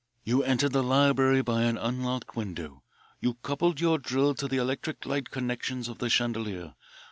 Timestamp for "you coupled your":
3.19-3.99